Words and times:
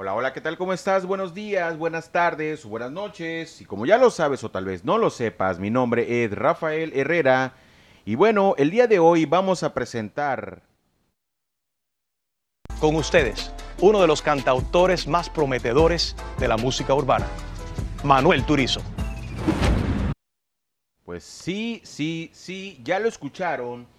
Hola, 0.00 0.14
hola, 0.14 0.32
¿qué 0.32 0.40
tal? 0.40 0.56
¿Cómo 0.56 0.72
estás? 0.72 1.04
Buenos 1.06 1.34
días, 1.34 1.76
buenas 1.76 2.12
tardes, 2.12 2.64
buenas 2.64 2.92
noches. 2.92 3.60
Y 3.60 3.64
como 3.64 3.84
ya 3.84 3.98
lo 3.98 4.10
sabes 4.10 4.44
o 4.44 4.50
tal 4.52 4.64
vez 4.64 4.84
no 4.84 4.96
lo 4.96 5.10
sepas, 5.10 5.58
mi 5.58 5.70
nombre 5.70 6.22
es 6.22 6.30
Rafael 6.30 6.92
Herrera. 6.94 7.54
Y 8.04 8.14
bueno, 8.14 8.54
el 8.58 8.70
día 8.70 8.86
de 8.86 9.00
hoy 9.00 9.24
vamos 9.24 9.64
a 9.64 9.74
presentar... 9.74 10.62
Con 12.78 12.94
ustedes, 12.94 13.52
uno 13.80 14.00
de 14.00 14.06
los 14.06 14.22
cantautores 14.22 15.08
más 15.08 15.28
prometedores 15.28 16.14
de 16.38 16.46
la 16.46 16.56
música 16.56 16.94
urbana, 16.94 17.26
Manuel 18.04 18.46
Turizo. 18.46 18.80
Pues 21.04 21.24
sí, 21.24 21.80
sí, 21.82 22.30
sí, 22.32 22.80
ya 22.84 23.00
lo 23.00 23.08
escucharon. 23.08 23.97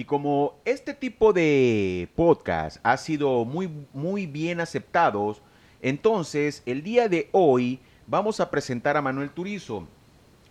Y 0.00 0.06
como 0.06 0.54
este 0.64 0.94
tipo 0.94 1.34
de 1.34 2.08
podcast 2.16 2.78
ha 2.82 2.96
sido 2.96 3.44
muy, 3.44 3.68
muy 3.92 4.24
bien 4.24 4.58
aceptados, 4.58 5.42
entonces 5.82 6.62
el 6.64 6.82
día 6.82 7.10
de 7.10 7.28
hoy 7.32 7.80
vamos 8.06 8.40
a 8.40 8.50
presentar 8.50 8.96
a 8.96 9.02
Manuel 9.02 9.28
Turizo. 9.28 9.86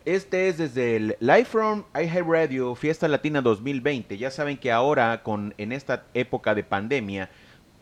Este 0.05 0.49
es 0.49 0.59
desde 0.59 0.97
el 0.97 1.17
Live 1.19 1.45
from 1.45 1.83
Radio 2.27 2.75
Fiesta 2.75 3.07
Latina 3.07 3.41
2020. 3.41 4.19
Ya 4.19 4.29
saben 4.29 4.55
que 4.55 4.71
ahora, 4.71 5.23
con, 5.23 5.55
en 5.57 5.71
esta 5.71 6.05
época 6.13 6.53
de 6.53 6.63
pandemia, 6.63 7.31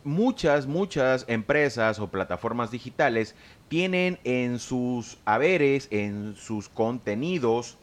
muchas, 0.05 0.67
muchas 0.67 1.25
empresas 1.27 1.99
o 1.99 2.07
plataformas 2.07 2.71
digitales 2.71 3.35
tienen 3.67 4.19
en 4.23 4.59
sus 4.59 5.17
haberes, 5.25 5.89
en 5.91 6.37
sus 6.37 6.69
contenidos, 6.69 7.77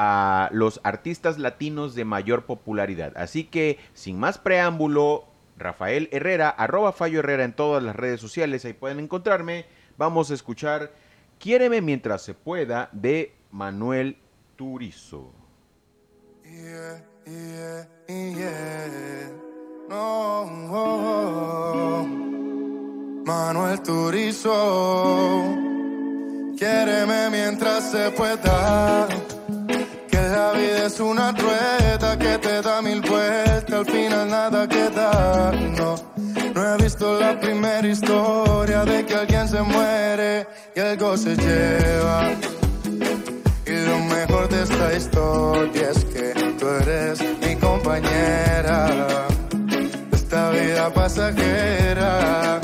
a 0.00 0.48
los 0.52 0.80
artistas 0.84 1.38
latinos 1.38 1.96
de 1.96 2.04
mayor 2.04 2.46
popularidad. 2.46 3.12
Así 3.16 3.42
que, 3.42 3.78
sin 3.94 4.18
más 4.18 4.38
preámbulo, 4.38 5.24
Rafael 5.56 6.08
Herrera, 6.12 6.48
arroba 6.48 6.92
Fallo 6.92 7.18
Herrera 7.18 7.42
en 7.42 7.52
todas 7.52 7.82
las 7.82 7.96
redes 7.96 8.20
sociales, 8.20 8.64
ahí 8.64 8.74
pueden 8.74 9.00
encontrarme. 9.00 9.66
Vamos 9.96 10.30
a 10.30 10.34
escuchar 10.34 10.92
Quiéreme 11.38 11.80
mientras 11.80 12.22
se 12.22 12.34
pueda 12.34 12.88
de 12.92 13.34
Manuel 13.52 14.16
Turizo. 14.56 15.32
Manuel 23.24 23.82
Turizo, 23.82 25.54
quiéreme 26.56 27.30
mientras 27.30 27.90
se 27.90 28.10
pueda 28.10 29.08
la 30.58 30.64
vida 30.64 30.86
es 30.86 31.00
una 31.00 31.32
rueda 31.32 32.18
que 32.18 32.38
te 32.38 32.62
da 32.62 32.82
mil 32.82 33.00
vueltas, 33.00 33.72
al 33.72 33.86
final 33.86 34.28
nada 34.28 34.66
queda. 34.66 35.52
No, 35.76 35.94
no 36.54 36.74
he 36.74 36.82
visto 36.82 37.18
la 37.18 37.38
primera 37.38 37.86
historia 37.86 38.84
de 38.84 39.04
que 39.06 39.14
alguien 39.14 39.48
se 39.48 39.62
muere 39.62 40.46
y 40.74 40.80
algo 40.80 41.16
se 41.16 41.36
lleva. 41.36 42.32
Y 43.66 43.76
lo 43.86 43.98
mejor 43.98 44.48
de 44.48 44.62
esta 44.62 44.94
historia 44.94 45.90
es 45.90 46.04
que 46.06 46.54
tú 46.58 46.68
eres 46.68 47.20
mi 47.40 47.54
compañera. 47.56 49.26
Esta 50.12 50.50
vida 50.50 50.92
pasajera. 50.92 52.60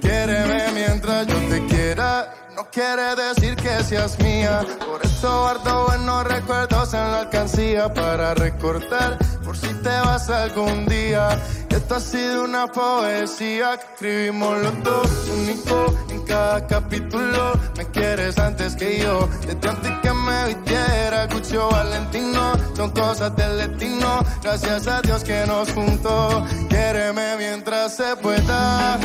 Quiéreme 0.00 0.72
mientras 0.74 1.26
yo 1.26 1.38
te 1.48 1.66
quiera. 1.66 2.34
No 2.54 2.64
quiere 2.70 3.14
decir 3.14 3.56
que 3.56 3.84
seas 3.84 4.18
mía. 4.18 4.60
Por 4.86 5.04
eso 5.04 5.40
guardo 5.40 5.86
buenos 5.86 6.24
recuerdos 6.24 6.65
en 6.94 7.00
la 7.12 7.20
alcancía 7.20 7.92
para 7.92 8.34
recortar 8.34 9.18
por 9.44 9.56
si 9.56 9.68
te 9.82 9.88
vas 9.88 10.28
algún 10.30 10.86
día. 10.86 11.28
Esto 11.68 11.96
ha 11.96 12.00
sido 12.00 12.44
una 12.44 12.66
poesía 12.66 13.78
que 13.78 13.86
escribimos 13.94 14.58
los 14.58 14.82
dos, 14.82 15.08
único 15.36 15.94
en 16.10 16.22
cada 16.22 16.66
capítulo. 16.66 17.52
Me 17.76 17.86
quieres 17.86 18.38
antes 18.38 18.74
que 18.76 19.00
yo, 19.00 19.28
desde 19.46 19.68
antes 19.68 19.92
que 20.02 20.12
me 20.12 20.46
vistiera, 20.46 21.28
Cucho 21.28 21.68
Valentino. 21.70 22.52
Son 22.76 22.90
cosas 22.90 23.34
del 23.36 23.58
destino, 23.58 24.24
gracias 24.42 24.86
a 24.86 25.00
Dios 25.02 25.24
que 25.24 25.44
nos 25.46 25.72
juntó. 25.72 26.44
Quiéreme 26.68 27.36
mientras 27.36 27.96
se 27.96 28.16
pueda 28.16 28.98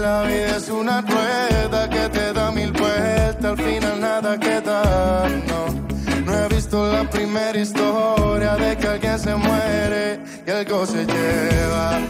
la 0.00 0.22
vida 0.22 0.56
es 0.56 0.68
una 0.68 1.00
rueda 1.00 1.88
que 1.88 2.08
te 2.10 2.32
da 2.32 2.50
mil 2.50 2.72
vueltas, 2.72 3.44
al 3.44 3.56
final 3.56 4.00
nada 4.00 4.38
queda. 4.38 5.28
No, 5.48 5.85
no 6.26 6.34
he 6.34 6.48
visto 6.48 6.92
la 6.92 7.08
primera 7.08 7.58
historia 7.58 8.56
de 8.56 8.76
que 8.76 8.86
alguien 8.88 9.18
se 9.18 9.34
muere 9.36 10.20
y 10.44 10.50
algo 10.50 10.84
se 10.84 11.06
lleva. 11.06 12.00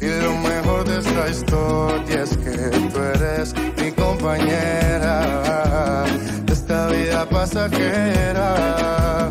Y 0.00 0.06
lo 0.22 0.36
mejor 0.38 0.86
de 0.88 0.98
esta 0.98 1.28
historia 1.28 2.24
es 2.24 2.36
que 2.36 2.70
tú 2.92 2.98
eres 3.14 3.54
mi 3.80 3.92
compañera 3.92 6.04
de 6.44 6.52
esta 6.52 6.88
vida 6.88 7.24
pasajera. 7.28 9.30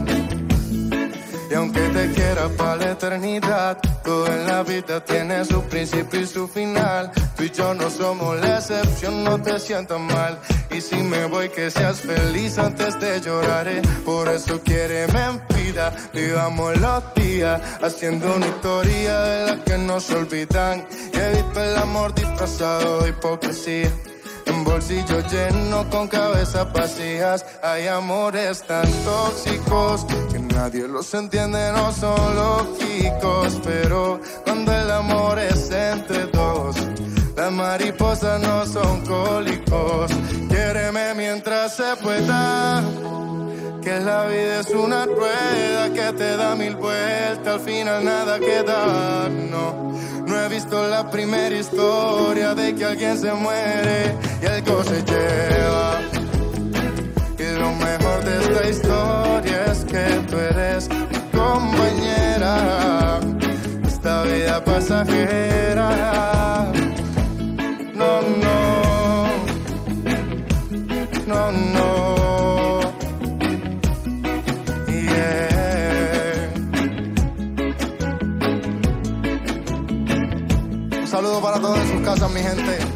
Aunque 1.60 1.82
te 1.90 2.10
quiera 2.14 2.48
para 2.58 2.78
la 2.78 2.92
eternidad, 2.92 3.78
todo 4.02 4.28
en 4.28 4.48
la 4.48 4.64
vida 4.64 5.04
tiene 5.04 5.44
su 5.44 5.62
principio 5.64 6.22
y 6.22 6.26
su 6.26 6.48
final. 6.48 7.12
Tú 7.36 7.44
y 7.44 7.52
yo 7.52 7.74
no 7.74 7.90
somos 7.90 8.40
la 8.40 8.60
excepción, 8.60 9.26
no 9.26 9.42
te 9.42 9.60
sientas 9.60 10.00
mal. 10.00 10.40
Y 10.72 10.80
si 10.80 10.96
me 10.96 11.26
voy, 11.26 11.50
que 11.50 11.70
seas 11.70 12.00
feliz 12.00 12.58
antes 12.58 12.98
de 13.02 13.20
llorar. 13.20 13.68
Por 14.06 14.30
eso 14.30 14.62
quiere 14.62 15.04
en 15.04 15.42
vida, 15.54 15.92
vivamos 16.14 16.80
los 16.80 17.14
días, 17.16 17.62
haciendo 17.82 18.38
una 18.38 18.48
historia 18.48 19.20
de 19.20 19.46
la 19.48 19.64
que 19.66 19.78
no 19.78 20.00
se 20.00 20.16
olvidan. 20.16 20.88
He 21.12 21.36
visto 21.36 21.62
el 21.62 21.76
amor 21.76 22.16
disfrazado 22.16 23.02
de 23.02 23.10
hipocresía. 23.10 23.92
En 24.46 24.64
bolsillo 24.64 25.20
lleno 25.30 25.90
con 25.90 26.08
cabezas 26.08 26.72
vacías 26.74 27.46
hay 27.62 27.88
amores 27.88 28.64
tan 28.64 28.90
tóxicos 29.04 30.06
que 30.32 30.39
nadie 30.60 30.90
los 30.90 31.14
entiende, 31.14 31.72
no 31.72 31.92
son 31.94 32.36
lógicos. 32.36 33.60
Pero 33.64 34.20
cuando 34.44 34.74
el 34.74 34.92
amor 34.92 35.40
es 35.40 35.72
entre 35.72 36.26
dos, 36.28 36.76
las 37.38 37.52
mariposas 37.52 38.42
no 38.42 38.66
son 38.66 39.06
cólicos. 39.06 40.12
Quiéreme 40.50 41.14
mientras 41.16 41.78
se 41.78 41.96
pueda. 42.04 42.84
Que 43.82 44.00
la 44.02 44.26
vida 44.26 44.60
es 44.60 44.70
una 44.72 45.06
rueda 45.06 45.94
que 45.94 46.18
te 46.18 46.36
da 46.36 46.56
mil 46.56 46.76
vueltas, 46.76 47.48
al 47.48 47.62
final 47.62 48.04
nada 48.04 48.38
queda, 48.38 49.30
no 49.30 49.90
no 50.28 50.46
he 50.46 50.50
visto 50.50 50.88
la 50.88 51.10
primera 51.10 51.56
historia 51.58 52.54
de 52.54 52.76
que 52.76 52.86
alguien 52.86 53.18
se 53.18 53.34
muere 53.34 54.16
y 54.44 54.46
algo 54.46 54.84
se 54.84 55.02
lleva. 55.02 56.02
Y 57.40 57.60
lo 57.60 57.72
mejor 57.72 58.24
de 58.26 58.34
esta 58.44 58.70
historia 58.70 59.59
que 59.92 60.06
tú 60.30 60.38
eres 60.38 60.90
mi 60.90 61.20
compañera. 61.38 63.20
Esta 63.86 64.24
vida 64.24 64.64
pasajera. 64.64 65.90
No, 67.96 68.22
no. 68.22 68.60
No, 71.28 71.52
no. 71.52 72.20
saludo 81.06 81.42
para 81.42 81.60
todos 81.60 81.78
en 81.80 81.88
sus 81.90 82.02
casas, 82.02 82.32
mi 82.32 82.40
gente. 82.40 82.89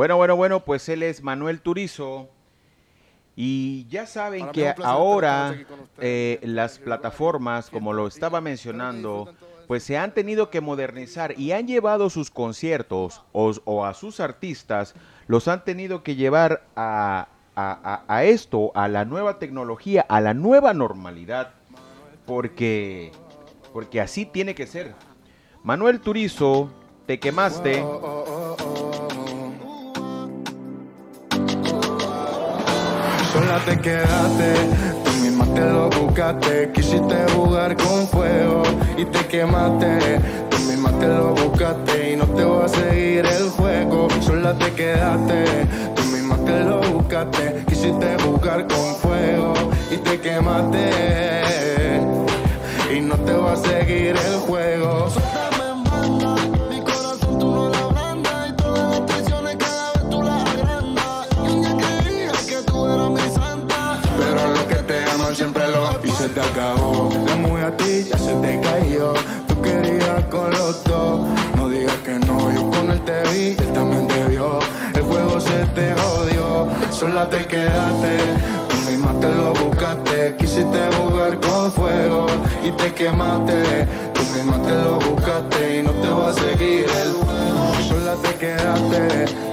Bueno, 0.00 0.16
bueno, 0.16 0.34
bueno, 0.34 0.60
pues 0.60 0.88
él 0.88 1.02
es 1.02 1.22
Manuel 1.22 1.60
Turizo. 1.60 2.30
Y 3.36 3.86
ya 3.90 4.06
saben 4.06 4.48
que 4.48 4.72
ahora 4.82 5.54
eh, 5.98 6.40
las 6.42 6.78
plataformas, 6.78 7.68
como 7.68 7.92
lo 7.92 8.06
estaba 8.06 8.40
mencionando, 8.40 9.34
pues 9.66 9.82
se 9.82 9.98
han 9.98 10.14
tenido 10.14 10.48
que 10.48 10.62
modernizar 10.62 11.38
y 11.38 11.52
han 11.52 11.66
llevado 11.66 12.08
sus 12.08 12.30
conciertos 12.30 13.20
o, 13.32 13.84
a 13.84 13.92
sus 13.92 14.20
artistas, 14.20 14.94
los 15.26 15.48
han 15.48 15.66
tenido 15.66 16.02
que 16.02 16.16
llevar 16.16 16.64
a, 16.76 17.28
a, 17.54 18.24
esto, 18.24 18.72
a 18.74 18.88
la 18.88 19.04
nueva 19.04 19.38
tecnología, 19.38 20.06
a 20.08 20.22
la 20.22 20.32
nueva 20.32 20.72
normalidad, 20.72 21.50
porque, 22.24 23.12
porque 23.74 24.00
así 24.00 24.24
tiene 24.24 24.54
que 24.54 24.66
ser. 24.66 24.94
Manuel 25.62 26.00
Turizo, 26.00 26.70
te 27.04 27.20
quemaste. 27.20 27.84
Sola 33.50 33.64
te 33.64 33.80
quedaste 33.80 35.00
te 35.54 35.60
lo 35.60 35.90
buscaste. 35.90 36.70
Quisiste 36.72 37.16
jugar 37.34 37.76
con 37.76 38.06
fuego 38.08 38.62
y 38.96 39.04
te 39.04 39.26
quemaste. 39.26 40.20
Tú 40.50 40.58
misma 40.60 40.90
te 40.98 41.08
lo 41.08 41.34
buscaste 41.34 42.12
y 42.12 42.16
no 42.16 42.26
te 42.26 42.44
voy 42.44 42.64
a 42.64 42.68
seguir 42.68 43.26
el 43.26 43.50
juego. 43.50 44.08
Sola 44.20 44.54
te 44.54 44.72
quedaste, 44.72 45.66
tú 45.94 46.02
misma 46.04 46.36
te 46.44 46.64
lo 46.64 46.80
buscaste. 46.92 47.64
Quisiste 47.68 48.16
jugar 48.22 48.66
con 48.68 48.94
fuego 48.96 49.54
y 49.90 49.96
te 49.96 50.20
quemaste. 50.20 51.39
Sola 77.00 77.26
te 77.30 77.46
quedaste. 77.46 78.12
Tú 78.68 78.90
misma 78.90 79.12
te 79.20 79.28
lo 79.34 79.54
buscaste, 79.54 80.36
quisiste 80.38 80.78
jugar 80.98 81.40
con 81.40 81.72
fuego 81.72 82.26
y 82.62 82.70
te 82.72 82.92
quemaste. 82.92 83.88
Tú 84.12 84.20
misma 84.34 84.60
te 84.62 84.74
lo 84.84 84.98
buscaste 84.98 85.78
y 85.78 85.82
no 85.82 85.92
te 85.92 86.08
va 86.08 86.28
a 86.28 86.32
seguir 86.34 86.84
el 87.02 87.12
fuego. 87.24 87.74
Sola 87.88 88.14
te 88.22 88.34
quedaste 88.34 89.50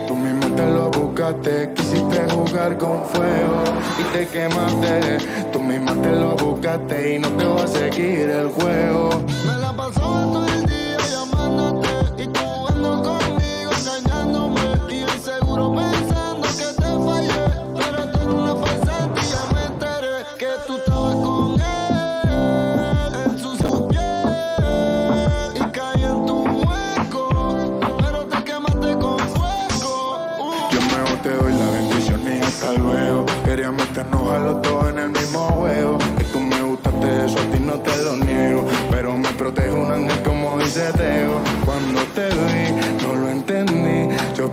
te 0.58 0.66
lo 0.66 0.90
buscaste, 0.90 1.72
quisiste 1.76 2.20
jugar 2.32 2.78
con 2.80 3.06
fuego 3.06 3.64
y 4.00 4.04
te 4.14 4.28
quemaste. 4.28 5.18
Tú 5.54 5.60
misma 5.60 5.94
te 6.02 6.12
lo 6.12 6.36
buscaste 6.36 7.16
y 7.16 7.20
no 7.20 7.30
te 7.30 7.46
voy 7.46 7.62
a 7.62 7.68
seguir 7.68 8.30
el 8.30 8.48
juego. 8.48 9.10
Me 9.46 9.56
la 9.62 9.72
pasó 9.74 10.48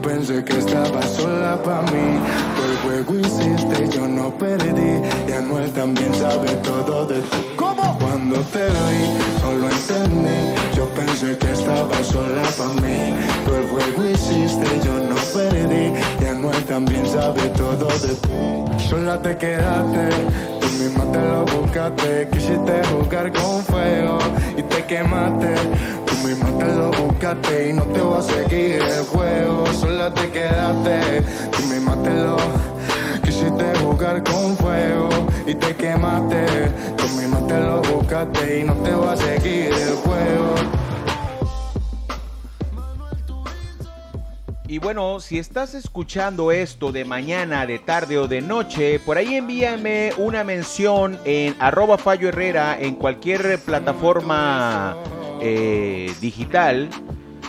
pensé 0.05 0.45
que 0.45 0.59
estaba 0.59 1.03
sola 1.03 1.61
para 1.63 1.83
mí. 1.91 2.21
Todo 2.57 2.71
el 2.71 2.79
juego 2.79 3.21
hiciste, 3.21 3.89
yo 3.97 4.07
no 4.07 4.31
perdí. 4.37 5.01
Y 5.29 5.33
Anuel 5.33 5.71
también 5.73 6.15
sabe 6.15 6.51
todo 6.63 7.07
de 7.07 7.21
ti. 7.21 7.39
¿Cómo? 7.57 7.99
Cuando 7.99 8.37
te 8.53 8.67
vi, 8.67 9.03
no 9.43 9.53
lo 9.61 9.71
entendí. 9.71 10.39
Yo 10.77 10.87
pensé 10.91 11.37
que 11.39 11.53
estaba 11.53 12.03
sola 12.05 12.43
para 12.59 12.75
mí. 12.83 13.15
Todo 13.45 13.57
el 13.59 13.69
juego 13.69 14.11
hiciste, 14.13 14.67
yo 14.85 14.95
no 15.11 15.17
perdí. 15.33 15.93
Y 16.21 16.27
Anuel 16.27 16.65
también 16.65 17.07
sabe 17.07 17.43
todo 17.57 17.89
de 18.05 18.15
ti. 18.15 18.89
Sola 18.89 19.21
te 19.23 19.37
quedaste, 19.37 20.09
tú 20.54 20.54
misma 20.75 21.05
te 21.13 21.21
lo 21.21 21.45
buscaste. 21.45 22.29
Quisiste 22.33 22.83
jugar 22.91 23.33
con 23.33 23.63
fuego 23.65 24.19
y 24.57 24.63
te 24.63 24.85
quemaste. 24.85 25.55
Tú 26.07 26.15
misma 26.27 26.59
te 26.59 26.67
lo 26.67 26.91
buscaste 26.91 27.71
y 27.71 27.73
no 27.73 27.83
te 27.83 28.01
voy 28.01 28.19
a 28.19 28.23
seguir 28.23 28.83
el 28.83 29.05
juego. 29.07 29.67
Sola 29.73 30.13
te 30.13 30.31
quedaste, 30.31 31.23
tú 31.53 31.63
misma 31.67 32.03
te 32.03 32.15
lo 32.15 32.37
quisiste 33.23 33.65
jugar 33.81 34.23
con 34.25 34.57
fuego 34.57 35.09
y 35.47 35.55
te 35.55 35.75
quemaste. 35.77 36.47
Tú 36.97 37.09
misma 37.17 37.47
te 37.47 37.61
lo 37.61 37.83
buscaste 37.83 38.61
y 38.61 38.65
no 38.65 38.75
te 38.75 38.93
voy 38.93 39.09
a 39.09 39.17
seguir 39.17 39.73
el 39.73 39.95
juego. 39.97 40.55
Y 44.67 44.79
bueno, 44.79 45.21
si 45.21 45.39
estás 45.39 45.75
escuchando 45.75 46.51
esto 46.51 46.91
de 46.91 47.05
mañana, 47.05 47.67
de 47.67 47.79
tarde 47.79 48.17
o 48.17 48.27
de 48.27 48.41
noche, 48.41 48.99
por 48.99 49.19
ahí 49.19 49.35
envíame 49.35 50.13
una 50.17 50.43
mención 50.43 51.19
en 51.27 51.55
arroba 51.59 51.99
Fallo 51.99 52.29
Herrera 52.31 52.79
en 52.81 52.95
cualquier 52.95 53.59
plataforma 53.59 54.97
eh, 55.43 56.11
digital. 56.19 56.89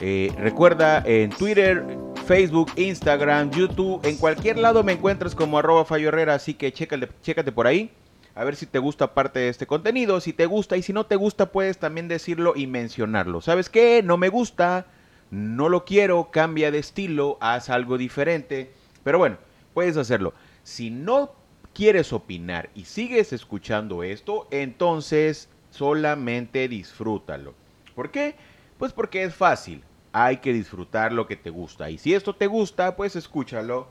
Eh, 0.02 0.30
recuerda 0.38 1.02
en 1.06 1.30
Twitter, 1.30 1.86
Facebook, 2.26 2.74
Instagram, 2.76 3.50
YouTube, 3.52 4.06
en 4.06 4.18
cualquier 4.18 4.58
lado 4.58 4.84
me 4.84 4.92
encuentras 4.92 5.36
como 5.36 5.58
arroba 5.58 5.86
Fallo 5.86 6.10
Herrera, 6.10 6.34
así 6.34 6.54
que 6.54 6.74
chécate, 6.74 7.08
chécate 7.22 7.54
por 7.54 7.66
ahí. 7.66 7.92
A 8.36 8.44
ver 8.44 8.58
si 8.58 8.66
te 8.66 8.80
gusta 8.80 9.14
parte 9.14 9.40
de 9.40 9.48
este 9.48 9.66
contenido, 9.66 10.20
si 10.20 10.34
te 10.34 10.48
gusta 10.48 10.76
y 10.76 10.82
si 10.82 10.92
no 10.92 11.06
te 11.06 11.16
gusta 11.16 11.46
puedes 11.46 11.78
también 11.78 12.10
decirlo 12.10 12.52
y 12.58 12.68
mencionarlo. 12.68 13.40
¿Sabes 13.40 13.70
qué? 13.70 14.02
No 14.04 14.18
me 14.18 14.28
gusta 14.28 14.88
no 15.31 15.69
lo 15.69 15.86
quiero, 15.86 16.30
cambia 16.31 16.72
de 16.72 16.80
estilo, 16.80 17.38
haz 17.42 17.69
algo 17.69 17.98
diferente. 17.98 18.72
Pero 19.04 19.18
bueno, 19.18 19.38
puedes 19.74 19.98
hacerlo. 19.98 20.33
Si 20.63 20.89
no 20.89 21.33
quieres 21.74 22.13
opinar 22.13 22.69
y 22.74 22.86
sigues 22.86 23.33
escuchando 23.33 24.04
esto, 24.04 24.48
entonces 24.51 25.50
solamente 25.72 26.68
disfrútalo. 26.68 27.54
¿Por 27.95 28.12
qué? 28.12 28.36
Pues 28.77 28.94
porque 28.94 29.24
es 29.24 29.36
fácil. 29.36 29.83
Hay 30.13 30.38
que 30.38 30.54
disfrutar 30.54 31.12
lo 31.12 31.28
que 31.28 31.36
te 31.36 31.50
gusta. 31.50 31.89
Y 31.89 31.98
si 31.98 32.13
esto 32.13 32.33
te 32.33 32.48
gusta, 32.48 32.95
pues 32.95 33.16
escúchalo. 33.16 33.88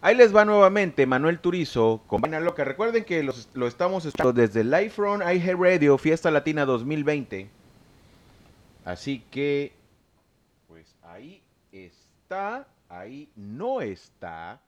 Ahí 0.00 0.14
les 0.14 0.34
va 0.34 0.44
nuevamente 0.44 1.06
Manuel 1.06 1.40
Turizo 1.40 2.02
con 2.06 2.20
Vaina 2.20 2.40
Loca. 2.40 2.64
Recuerden 2.64 3.04
que 3.04 3.22
lo 3.22 3.66
estamos 3.66 4.04
escuchando 4.04 4.32
desde 4.32 4.64
Live 4.64 4.90
from 4.90 5.20
Radio 5.20 5.98
Fiesta 5.98 6.30
Latina 6.30 6.64
2020. 6.64 7.50
Así 8.84 9.24
que 9.30 9.72
ahí 11.06 11.42
está, 11.72 12.68
ahí 12.88 13.30
no 13.36 13.80
está, 13.80 14.60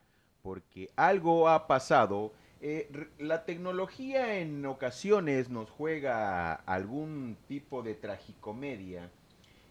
porque 0.43 0.91
algo 0.97 1.49
ha 1.49 1.67
pasado. 1.67 2.33
Eh, 2.61 2.91
la 3.19 3.45
tecnología 3.45 4.39
en 4.39 4.67
ocasiones 4.67 5.49
nos 5.49 5.71
juega 5.71 6.55
algún 6.55 7.37
tipo 7.47 7.83
de 7.83 7.95
tragicomedia 7.95 9.11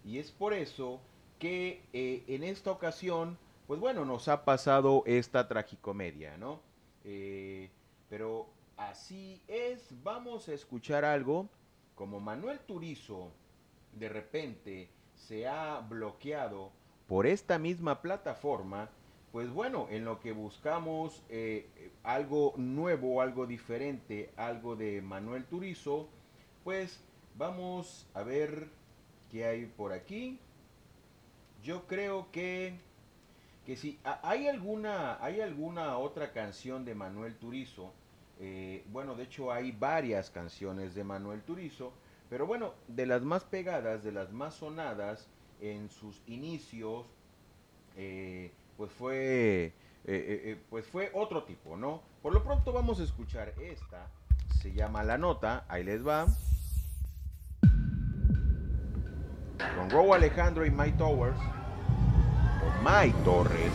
y 0.05 0.19
es 0.19 0.31
por 0.31 0.53
eso 0.53 1.01
que 1.37 1.83
eh, 1.91 2.23
en 2.27 2.43
esta 2.43 2.71
ocasión, 2.71 3.37
pues 3.67 3.79
bueno, 3.79 4.05
nos 4.05 4.29
ha 4.29 4.45
pasado 4.45 5.03
esta 5.05 5.47
tragicomedia, 5.47 6.37
¿no? 6.37 6.61
Eh, 7.03 7.69
pero 8.09 8.47
así 8.77 9.41
es, 9.47 9.93
vamos 10.01 10.47
a 10.47 10.53
escuchar 10.53 11.03
algo 11.03 11.49
como 11.95 12.21
Manuel 12.21 12.59
Turizo 12.59 13.31
de 13.93 14.09
repente 14.09 14.89
se 15.17 15.47
ha 15.47 15.79
bloqueado 15.79 16.71
por 17.07 17.25
esta 17.25 17.57
misma 17.57 18.01
plataforma, 18.01 18.89
pues 19.31 19.49
bueno, 19.49 19.87
en 19.89 20.05
lo 20.05 20.19
que 20.19 20.31
buscamos 20.31 21.23
eh, 21.29 21.67
algo 22.03 22.53
nuevo, 22.57 23.21
algo 23.21 23.45
diferente, 23.45 24.31
algo 24.37 24.75
de 24.75 25.01
Manuel 25.01 25.45
Turizo, 25.45 26.07
pues 26.63 26.99
vamos 27.37 28.07
a 28.13 28.23
ver 28.23 28.69
qué 29.31 29.45
hay 29.45 29.65
por 29.65 29.93
aquí. 29.93 30.39
Yo 31.63 31.87
creo 31.87 32.31
que, 32.31 32.79
que 33.65 33.75
si 33.75 33.99
hay 34.03 34.47
alguna, 34.47 35.23
hay 35.23 35.41
alguna 35.41 35.97
otra 35.97 36.31
canción 36.31 36.85
de 36.85 36.95
Manuel 36.95 37.35
Turizo, 37.35 37.91
eh, 38.39 38.83
bueno, 38.91 39.15
de 39.15 39.23
hecho 39.23 39.51
hay 39.51 39.71
varias 39.71 40.29
canciones 40.29 40.93
de 40.93 41.03
Manuel 41.03 41.41
Turizo, 41.41 41.91
pero 42.29 42.45
bueno, 42.45 42.73
de 42.87 43.05
las 43.05 43.21
más 43.21 43.43
pegadas, 43.43 44.03
de 44.03 44.11
las 44.11 44.31
más 44.31 44.55
sonadas 44.55 45.27
en 45.61 45.89
sus 45.89 46.21
inicios, 46.27 47.05
eh, 47.95 48.51
pues 48.77 48.91
fue 48.91 49.73
eh, 50.09 50.51
eh, 50.51 50.63
pues 50.69 50.85
fue 50.87 51.11
otro 51.13 51.43
tipo, 51.43 51.75
¿no? 51.75 52.01
Por 52.21 52.33
lo 52.33 52.41
pronto 52.41 52.71
vamos 52.71 53.01
a 53.01 53.03
escuchar 53.03 53.53
esta, 53.59 54.07
se 54.61 54.71
llama 54.71 55.03
La 55.03 55.17
Nota, 55.17 55.65
ahí 55.67 55.83
les 55.83 56.05
va. 56.05 56.27
Con 59.75 59.89
Robo 59.89 60.13
Alejandro 60.13 60.65
y 60.65 60.71
Mike 60.71 60.97
Towers, 60.97 61.37
o 61.37 62.83
Mike 62.83 63.17
Torres. 63.25 63.73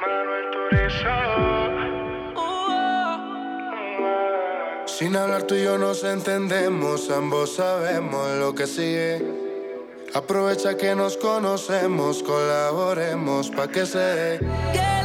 Manuel 0.00 1.43
sin 4.98 5.16
hablar 5.16 5.42
tú 5.42 5.56
y 5.56 5.64
yo 5.64 5.76
nos 5.76 6.04
entendemos, 6.04 7.10
ambos 7.10 7.56
sabemos 7.56 8.28
lo 8.38 8.54
que 8.54 8.66
sigue. 8.66 9.22
Aprovecha 10.14 10.76
que 10.76 10.94
nos 10.94 11.16
conocemos, 11.16 12.22
colaboremos 12.22 13.50
pa' 13.50 13.66
que 13.66 13.86
se 13.86 13.98
dé. 13.98 15.03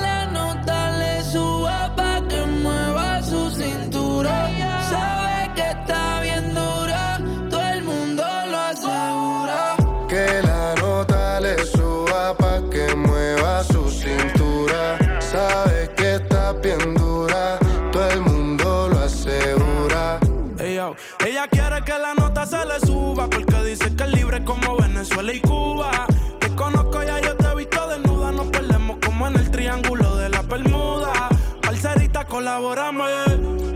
Devórame. 32.60 33.04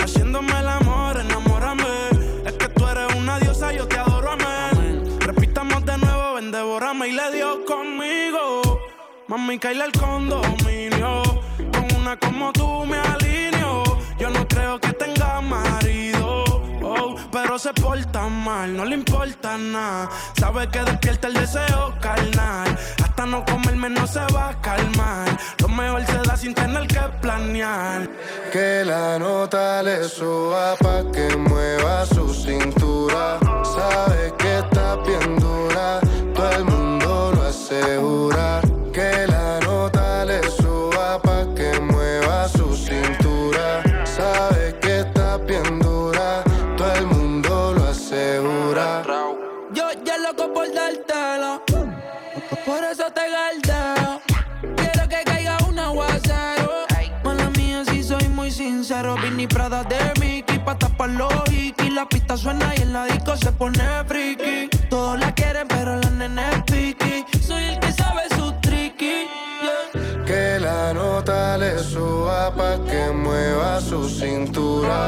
Haciéndome 0.03 0.59
el 0.59 0.67
amor, 0.67 1.17
enamórame. 1.17 2.09
Es 2.45 2.53
que 2.53 2.67
tú 2.67 2.85
eres 2.85 3.15
una 3.15 3.39
diosa, 3.39 3.71
yo 3.71 3.87
te 3.87 3.97
adoro, 3.97 4.31
amén. 4.31 5.17
Repitamos 5.19 5.85
de 5.85 5.97
nuevo, 5.97 6.33
ven, 6.35 6.51
devórame 6.51 7.07
y 7.07 7.11
le 7.13 7.31
dio 7.31 7.63
conmigo. 7.65 8.81
Mami, 9.27 9.57
caíle 9.57 9.85
el 9.85 9.91
condominio. 9.93 11.23
Con 11.71 11.95
una 11.99 12.17
como 12.17 12.51
tú 12.51 12.85
me 12.85 12.97
alineo. 12.97 13.83
Yo 14.19 14.29
no 14.29 14.45
creo 14.47 14.79
que 14.79 14.91
tenga 14.93 15.39
marido. 15.39 16.43
Oh, 16.83 17.15
pero 17.31 17.57
se 17.57 17.73
porta 17.73 18.27
mal, 18.27 18.75
no 18.75 18.83
le 18.83 18.95
importa 18.95 19.57
nada. 19.57 20.09
Sabe 20.37 20.67
que 20.69 20.79
despierta 20.79 21.27
el 21.29 21.33
deseo 21.35 21.93
carnal. 22.01 22.77
No 23.25 23.45
comerme 23.45 23.89
no 23.89 24.05
se 24.05 24.19
va 24.33 24.49
a 24.49 24.61
calmar. 24.61 25.37
Lo 25.59 25.69
mejor 25.69 26.05
se 26.05 26.17
da 26.27 26.35
sin 26.35 26.53
tener 26.53 26.85
que 26.87 26.99
planear. 27.21 28.09
Que 28.51 28.83
la 28.85 29.17
nota 29.17 29.81
le 29.81 30.03
suba 30.03 30.75
pa' 30.75 31.09
que 31.13 31.35
mueva 31.37 32.05
su 32.05 32.33
cintura. 32.33 33.39
Sabe 33.63 34.33
que 34.37 34.59
está 34.59 34.97
bien 34.97 35.39
dura, 35.39 36.01
todo 36.35 36.51
el 36.51 36.65
mundo 36.65 37.31
lo 37.35 37.43
asegura. 37.43 38.62
Pone 63.63 64.03
friki. 64.07 64.69
Todos 64.89 65.19
la 65.19 65.31
quieren, 65.33 65.67
pero 65.67 65.95
la 65.95 66.09
nena 66.09 66.49
es 66.51 66.63
piqui. 66.71 67.25
Soy 67.47 67.63
el 67.71 67.79
que 67.79 67.91
sabe 67.91 68.23
su 68.35 68.45
tricky. 68.65 69.15
yeah. 69.63 70.25
Que 70.25 70.59
la 70.59 70.93
nota 70.93 71.57
le 71.57 71.79
suba 71.79 72.53
pa' 72.57 72.77
que 72.89 73.03
mueva 73.11 73.79
su 73.79 74.09
cintura. 74.09 74.99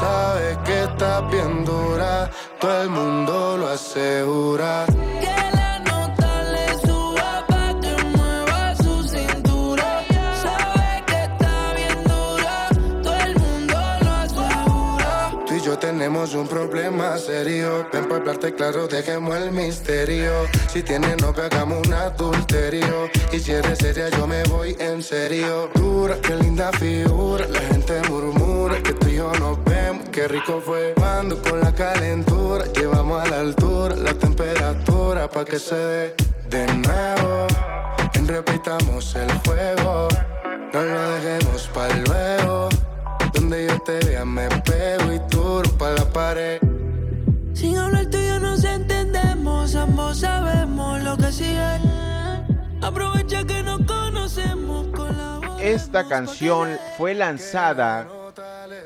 Sabe 0.00 0.58
que 0.64 0.84
está 0.84 1.22
bien 1.32 1.64
dura, 1.64 2.30
todo 2.60 2.82
el 2.82 2.90
mundo 2.90 3.56
lo 3.58 3.66
asegura. 3.68 4.43
Tenemos 16.04 16.34
un 16.34 16.46
problema 16.46 17.16
serio. 17.16 17.86
Ven 17.90 18.04
para 18.04 18.16
hablarte 18.16 18.54
claro, 18.54 18.86
dejemos 18.86 19.34
el 19.36 19.52
misterio. 19.52 20.32
Si 20.70 20.82
tienes 20.82 21.16
novia, 21.22 21.46
hagamos 21.46 21.86
un 21.86 21.94
adulterio. 21.94 23.08
Y 23.32 23.38
si 23.38 23.52
eres 23.52 23.78
seria, 23.78 24.10
yo 24.10 24.26
me 24.26 24.42
voy 24.42 24.76
en 24.78 25.02
serio. 25.02 25.70
Dura, 25.74 26.16
qué 26.20 26.36
linda 26.36 26.70
figura. 26.72 27.46
La 27.48 27.60
gente 27.60 28.02
murmura 28.10 28.82
que 28.82 28.92
tú 28.92 29.08
y 29.08 29.14
yo 29.16 29.32
nos 29.40 29.64
vemos. 29.64 30.06
Qué 30.10 30.28
rico 30.28 30.60
fue 30.60 30.92
cuando 30.94 31.40
con 31.40 31.58
la 31.60 31.72
calentura 31.72 32.66
llevamos 32.74 33.24
a 33.24 33.30
la 33.30 33.40
altura 33.40 33.96
la 33.96 34.12
temperatura 34.12 35.30
pa' 35.30 35.46
que 35.46 35.58
se 35.58 35.74
dé 35.74 36.14
de 36.50 36.66
nuevo. 36.66 37.46
Repitamos 38.26 39.14
el 39.14 39.32
juego. 39.38 40.08
No 40.70 40.82
lo 40.82 41.10
dejemos 41.12 41.70
para 41.72 41.96
luego. 41.96 42.63
Donde 43.54 43.72
yo 43.72 43.78
te 43.82 44.06
vea 44.06 44.24
me 44.24 44.48
pego 44.48 45.12
y 45.12 45.20
tú 45.30 45.62
pa' 45.78 45.92
la 45.92 46.04
pared. 46.12 46.60
Sin 47.52 47.76
hablar 47.78 48.06
tú 48.06 48.16
y 48.18 48.26
yo 48.26 48.40
nos 48.40 48.64
entendemos, 48.64 49.76
ambos 49.76 50.18
sabemos 50.18 51.00
lo 51.04 51.16
que 51.16 51.30
sigue. 51.30 51.78
Aprovecha 52.82 53.44
que 53.44 53.62
nos 53.62 53.82
conocemos 53.86 54.88
con 54.88 55.16
la 55.16 55.38
voz. 55.38 55.60
Esta 55.60 56.08
canción 56.08 56.70
fue 56.98 57.14
lanzada 57.14 58.08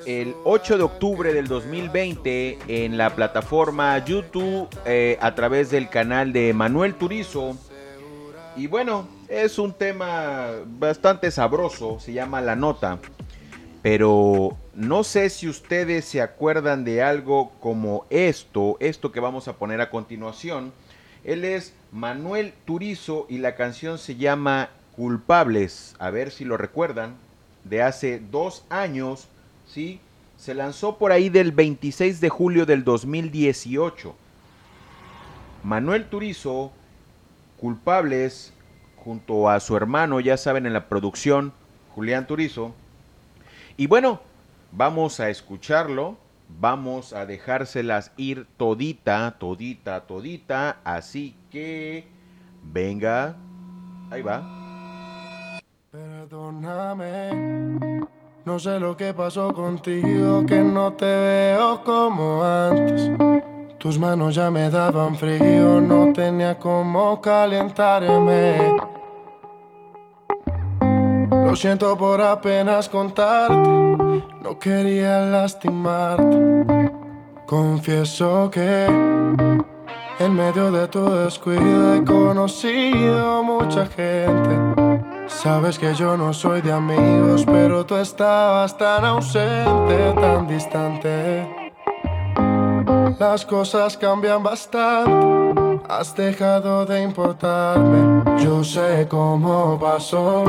el 0.04 0.34
8 0.44 0.76
de 0.76 0.82
octubre 0.82 1.32
del 1.32 1.48
2020 1.48 2.58
en 2.68 2.98
la 2.98 3.14
plataforma 3.14 4.04
YouTube 4.04 4.68
eh, 4.84 5.16
a 5.22 5.34
través 5.34 5.70
del 5.70 5.88
canal 5.88 6.34
de 6.34 6.52
Manuel 6.52 6.94
Turizo. 6.94 7.56
Y 8.54 8.66
bueno, 8.66 9.08
es 9.28 9.58
un 9.58 9.72
tema 9.72 10.48
bastante 10.66 11.30
sabroso, 11.30 11.98
se 12.00 12.12
llama 12.12 12.42
La 12.42 12.54
Nota. 12.54 12.98
Pero 13.82 14.56
no 14.74 15.04
sé 15.04 15.30
si 15.30 15.48
ustedes 15.48 16.04
se 16.04 16.20
acuerdan 16.20 16.84
de 16.84 17.02
algo 17.02 17.52
como 17.60 18.06
esto, 18.10 18.76
esto 18.80 19.12
que 19.12 19.20
vamos 19.20 19.48
a 19.48 19.56
poner 19.56 19.80
a 19.80 19.90
continuación. 19.90 20.72
Él 21.24 21.44
es 21.44 21.74
Manuel 21.92 22.52
Turizo 22.64 23.26
y 23.28 23.38
la 23.38 23.54
canción 23.54 23.98
se 23.98 24.16
llama 24.16 24.70
Culpables. 24.96 25.94
A 25.98 26.10
ver 26.10 26.30
si 26.30 26.44
lo 26.44 26.56
recuerdan. 26.56 27.14
De 27.64 27.82
hace 27.82 28.20
dos 28.30 28.64
años, 28.70 29.28
¿sí? 29.66 30.00
Se 30.38 30.54
lanzó 30.54 30.96
por 30.96 31.12
ahí 31.12 31.28
del 31.28 31.52
26 31.52 32.20
de 32.20 32.28
julio 32.28 32.66
del 32.66 32.84
2018. 32.84 34.14
Manuel 35.64 36.08
Turizo, 36.08 36.72
Culpables, 37.58 38.52
junto 38.96 39.50
a 39.50 39.60
su 39.60 39.76
hermano, 39.76 40.20
ya 40.20 40.36
saben, 40.36 40.66
en 40.66 40.72
la 40.72 40.88
producción, 40.88 41.52
Julián 41.94 42.26
Turizo. 42.26 42.74
Y 43.80 43.86
bueno, 43.86 44.18
vamos 44.72 45.20
a 45.20 45.30
escucharlo, 45.30 46.16
vamos 46.48 47.12
a 47.12 47.26
dejárselas 47.26 48.10
ir 48.16 48.44
todita, 48.56 49.36
todita, 49.38 50.00
todita, 50.00 50.78
así 50.82 51.36
que 51.48 52.08
venga, 52.64 53.36
ahí 54.10 54.22
va. 54.22 55.60
Perdóname, 55.92 57.30
no 58.44 58.58
sé 58.58 58.80
lo 58.80 58.96
que 58.96 59.14
pasó 59.14 59.54
contigo, 59.54 60.44
que 60.44 60.58
no 60.58 60.94
te 60.94 61.06
veo 61.06 61.84
como 61.84 62.42
antes. 62.42 63.12
Tus 63.78 63.96
manos 63.96 64.34
ya 64.34 64.50
me 64.50 64.68
daban 64.70 65.14
frío, 65.14 65.80
no 65.80 66.12
tenía 66.12 66.58
cómo 66.58 67.20
calentarme. 67.20 68.87
Lo 71.48 71.56
siento 71.56 71.96
por 71.96 72.20
apenas 72.20 72.90
contarte, 72.90 73.54
no 74.42 74.58
quería 74.60 75.20
lastimarte. 75.20 76.92
Confieso 77.46 78.50
que 78.50 78.84
en 80.18 80.34
medio 80.34 80.70
de 80.70 80.86
tu 80.88 81.08
descuido 81.08 81.94
he 81.94 82.04
conocido 82.04 83.42
mucha 83.42 83.86
gente. 83.86 84.50
Sabes 85.26 85.78
que 85.78 85.94
yo 85.94 86.18
no 86.18 86.34
soy 86.34 86.60
de 86.60 86.70
amigos, 86.70 87.46
pero 87.46 87.86
tú 87.86 87.96
estabas 87.96 88.76
tan 88.76 89.06
ausente, 89.06 90.12
tan 90.20 90.46
distante. 90.46 91.48
Las 93.18 93.46
cosas 93.46 93.96
cambian 93.96 94.42
bastante, 94.42 95.80
has 95.88 96.14
dejado 96.14 96.84
de 96.84 97.02
importarme. 97.02 98.22
Yo 98.38 98.62
sé 98.62 99.08
cómo 99.08 99.78
pasó 99.80 100.44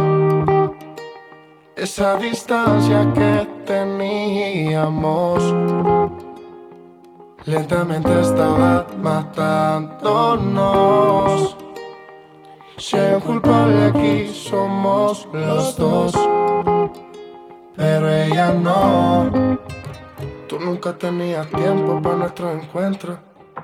esa 1.82 2.18
distancia 2.18 3.10
que 3.14 3.48
teníamos. 3.66 5.42
Lentamente 7.46 8.20
estaba 8.20 8.86
matándonos. 9.02 11.56
Si 12.78 12.98
hay 12.98 13.14
un 13.14 13.22
culpable 13.22 13.86
aquí 13.86 14.28
somos 14.28 15.26
los 15.32 15.78
dos, 15.78 16.12
pero 17.76 18.10
ella 18.10 18.52
no. 18.54 19.58
Tú 20.48 20.60
nunca 20.60 20.98
tenías 20.98 21.48
tiempo 21.48 22.02
para 22.02 22.16
nuestro 22.16 22.52
encuentro. 22.52 23.18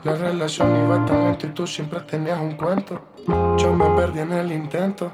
La 0.03 0.15
relación 0.15 0.85
iba 0.85 1.05
tan 1.05 1.25
lento 1.25 1.47
y 1.47 1.49
tú 1.49 1.67
siempre 1.67 1.99
tenías 2.01 2.39
un 2.39 2.55
cuento. 2.55 3.01
Yo 3.57 3.73
me 3.73 3.89
perdí 3.95 4.19
en 4.19 4.33
el 4.33 4.51
intento 4.51 5.11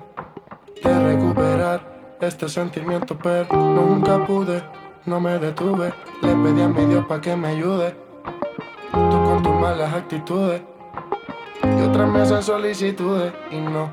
de 0.83 0.99
recuperar 0.99 1.90
este 2.27 2.47
sentimiento, 2.49 3.17
pero 3.17 3.47
nunca 3.53 4.25
pude, 4.25 4.63
no 5.05 5.19
me 5.19 5.39
detuve. 5.39 5.93
Le 6.21 6.35
pedí 6.35 6.61
a 6.61 6.67
mi 6.67 6.85
Dios 6.85 7.05
para 7.05 7.21
que 7.21 7.35
me 7.35 7.49
ayude. 7.49 7.95
Tú 8.91 9.23
con 9.23 9.41
tus 9.43 9.53
malas 9.53 9.93
actitudes 9.93 10.61
y 11.63 11.81
otras 11.81 12.09
me 12.09 12.21
hacen 12.21 12.43
solicitudes 12.43 13.33
y 13.51 13.57
no. 13.57 13.91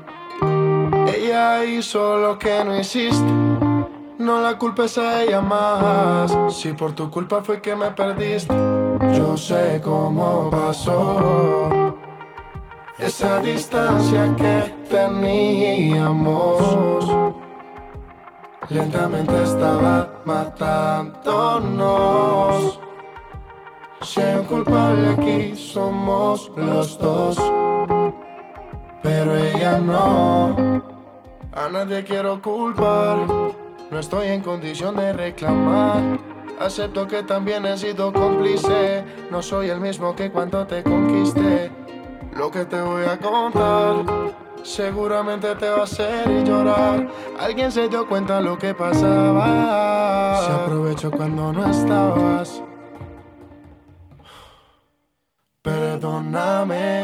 Ella 1.07 1.63
hizo 1.65 2.17
lo 2.17 2.37
que 2.37 2.63
no 2.63 2.77
hiciste. 2.77 3.31
No 4.19 4.41
la 4.41 4.57
culpes 4.57 4.97
a 4.97 5.23
ella 5.23 5.41
más. 5.41 6.35
Si 6.53 6.73
por 6.73 6.91
tu 6.93 7.09
culpa 7.09 7.41
fue 7.41 7.61
que 7.61 7.75
me 7.75 7.91
perdiste, 7.91 8.53
yo 9.13 9.37
sé 9.37 9.79
cómo 9.83 10.49
pasó. 10.49 11.95
Esa 12.97 13.39
distancia 13.39 14.35
que 14.35 14.73
teníamos. 14.89 16.59
Lentamente 18.69 19.41
estaba 19.41 20.21
matándonos. 20.25 22.79
Si 24.01 24.21
hay 24.21 24.43
culpable 24.43 25.09
aquí, 25.09 25.55
somos 25.55 26.51
los 26.55 26.99
dos. 26.99 27.35
Pero 29.01 29.35
ella 29.35 29.79
no. 29.79 30.83
A 31.51 31.67
nadie 31.71 32.03
quiero 32.03 32.39
culpar. 32.43 33.17
No 33.89 33.99
estoy 33.99 34.27
en 34.27 34.41
condición 34.41 34.97
de 34.97 35.13
reclamar. 35.13 36.19
Acepto 36.59 37.07
que 37.07 37.23
también 37.23 37.65
he 37.65 37.75
sido 37.75 38.13
cómplice. 38.13 39.03
No 39.31 39.41
soy 39.41 39.69
el 39.69 39.81
mismo 39.81 40.15
que 40.15 40.31
cuando 40.31 40.67
te 40.67 40.83
conquisté. 40.83 41.71
Lo 42.37 42.51
que 42.51 42.65
te 42.65 42.79
voy 42.79 43.05
a 43.05 43.17
contar 43.17 44.28
seguramente 44.63 45.55
te 45.55 45.69
va 45.69 45.81
a 45.81 45.83
hacer 45.83 46.43
llorar. 46.43 47.07
Alguien 47.39 47.71
se 47.71 47.87
dio 47.87 48.07
cuenta 48.07 48.41
lo 48.41 48.57
que 48.57 48.73
pasaba. 48.73 50.41
Se 50.45 50.51
aprovechó 50.51 51.11
cuando 51.11 51.53
no 51.53 51.69
estabas. 51.69 52.61
Perdóname. 55.61 57.03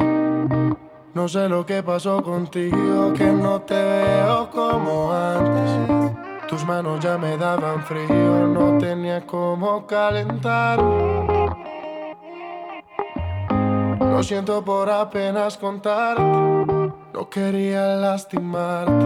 No 1.14 1.30
sé 1.30 1.48
lo 1.48 1.66
que 1.66 1.82
pasó 1.82 2.22
contigo, 2.22 3.14
que 3.14 3.26
no 3.26 3.62
te 3.62 3.74
veo 3.74 4.50
como 4.50 5.14
antes. 5.14 6.16
Tus 6.48 6.66
manos 6.66 7.00
ya 7.00 7.18
me 7.18 7.38
daban 7.38 7.82
frío, 7.84 8.48
no 8.48 8.78
tenía 8.78 9.26
cómo 9.26 9.88
calentar. 9.88 10.80
Lo 14.00 14.22
siento 14.24 14.64
por 14.64 14.90
apenas 14.90 15.58
contar, 15.58 16.18
no 17.16 17.30
quería 17.30 17.96
lastimarte. 17.96 19.06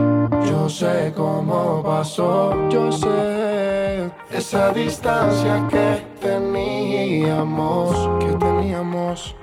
Yo 0.49 0.67
sé 0.67 1.13
cómo 1.15 1.83
pasó, 1.83 2.55
yo 2.69 2.91
sé 2.91 4.09
esa 4.31 4.71
distancia 4.71 5.67
que 5.69 6.03
teníamos, 6.19 7.95
que 8.19 8.31
teníamos. 8.33 9.35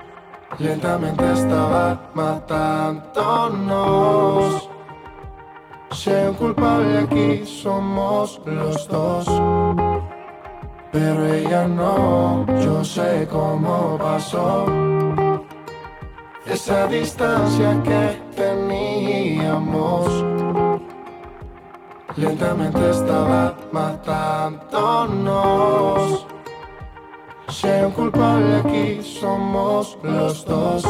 Lentamente 0.59 1.31
estaba 1.31 2.11
matándonos. 2.13 3.09
Si 5.91 6.09
hay 6.09 6.33
culpable 6.33 6.97
aquí, 6.97 7.45
somos 7.45 8.41
los 8.45 8.85
dos. 8.89 9.25
Pero 10.91 11.25
ella 11.25 11.67
no, 11.69 12.45
yo 12.61 12.83
sé 12.83 13.25
cómo 13.31 13.97
pasó. 13.97 14.65
Esa 16.45 16.87
distancia 16.87 17.81
que 17.83 18.26
teníamos. 18.37 20.07
Lentamente 22.15 22.89
estaba 22.89 23.57
matándonos. 23.71 24.67
Hay 27.63 27.83
un 27.83 27.91
culpable 27.91 28.55
aquí, 28.57 29.01
somos 29.03 29.97
los 30.03 30.45
dos. 30.45 30.85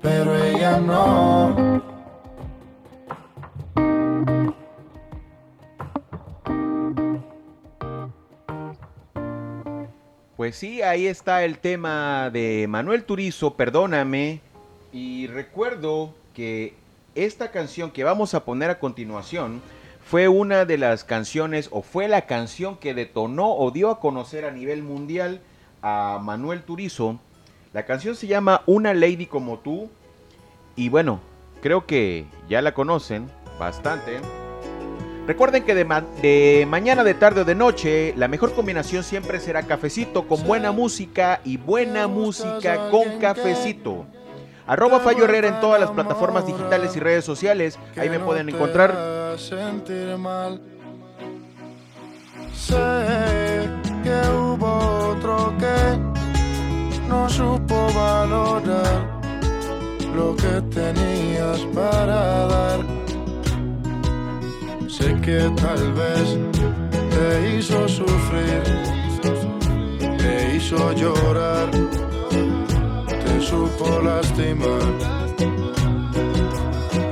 Pero 0.00 0.34
ella 0.34 0.78
no. 0.80 1.82
Pues 10.36 10.56
sí, 10.56 10.80
ahí 10.80 11.06
está 11.06 11.44
el 11.44 11.58
tema 11.58 12.30
de 12.30 12.66
Manuel 12.66 13.04
Turizo, 13.04 13.56
perdóname. 13.56 14.40
Y 14.92 15.26
recuerdo 15.28 16.14
que 16.34 16.74
esta 17.14 17.50
canción 17.50 17.90
que 17.90 18.04
vamos 18.04 18.34
a 18.34 18.44
poner 18.44 18.70
a 18.70 18.78
continuación 18.78 19.62
fue 20.04 20.28
una 20.28 20.64
de 20.64 20.78
las 20.78 21.04
canciones 21.04 21.68
o 21.70 21.82
fue 21.82 22.08
la 22.08 22.26
canción 22.26 22.76
que 22.76 22.94
detonó 22.94 23.54
o 23.54 23.70
dio 23.70 23.90
a 23.90 24.00
conocer 24.00 24.44
a 24.44 24.50
nivel 24.50 24.82
mundial 24.82 25.40
a 25.82 26.18
Manuel 26.22 26.62
Turizo. 26.62 27.20
La 27.72 27.84
canción 27.84 28.16
se 28.16 28.26
llama 28.26 28.62
Una 28.66 28.94
Lady 28.94 29.26
como 29.26 29.60
tú. 29.60 29.88
Y 30.74 30.88
bueno, 30.88 31.20
creo 31.62 31.86
que 31.86 32.24
ya 32.48 32.62
la 32.62 32.74
conocen 32.74 33.30
bastante. 33.58 34.20
Recuerden 35.26 35.62
que 35.64 35.76
de, 35.76 36.66
mañana, 36.66 37.04
de 37.04 37.14
tarde 37.14 37.42
o 37.42 37.44
de 37.44 37.54
noche, 37.54 38.14
la 38.16 38.26
mejor 38.26 38.52
combinación 38.52 39.04
siempre 39.04 39.38
será 39.38 39.62
cafecito 39.62 40.26
con 40.26 40.42
buena 40.44 40.72
música 40.72 41.40
y 41.44 41.56
buena 41.56 42.08
música 42.08 42.90
con 42.90 43.20
cafecito. 43.20 44.06
Arroba 44.70 45.00
Fallo 45.00 45.24
Herrera 45.24 45.48
en 45.48 45.58
todas 45.60 45.80
las 45.80 45.90
plataformas 45.90 46.46
digitales 46.46 46.94
y 46.94 47.00
redes 47.00 47.24
sociales. 47.24 47.76
Ahí 47.96 48.08
me 48.08 48.20
pueden 48.20 48.48
encontrar. 48.48 49.36
Sé 49.36 49.56
que 54.04 54.28
hubo 54.30 55.10
otro 55.10 55.52
que 55.58 55.98
no 57.08 57.28
supo 57.28 57.88
valorar 57.92 59.20
lo 60.14 60.36
que 60.36 60.60
tenías 60.72 61.58
para 61.74 62.46
dar 62.46 62.80
Sé 64.88 65.20
que 65.20 65.50
tal 65.56 65.92
vez 65.94 66.38
te 67.10 67.56
hizo 67.56 67.88
sufrir, 67.88 68.62
te 70.18 70.56
hizo 70.56 70.92
llorar, 70.92 71.68
supo 73.40 74.00
lastimar. 74.02 74.82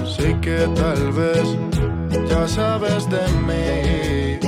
Sé 0.07 0.37
que 0.41 0.59
tal 0.75 1.13
vez 1.13 1.47
ya 2.29 2.49
sabes 2.49 3.09
de 3.09 3.25
mí, 3.49 4.39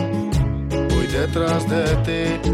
voy 0.91 1.07
detrás 1.07 1.69
de 1.69 1.85
ti, 2.07 2.51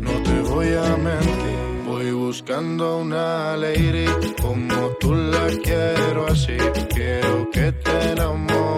no 0.00 0.12
te 0.26 0.40
voy 0.50 0.68
a 0.74 0.96
mentir. 0.96 1.58
Voy 1.86 2.12
buscando 2.12 2.98
una 2.98 3.56
lady 3.56 4.06
como 4.40 4.90
tú 5.00 5.14
la 5.14 5.46
quiero 5.64 6.26
así. 6.26 6.56
Quiero 6.94 7.50
que 7.50 7.72
te 7.72 8.12
enamores 8.12 8.68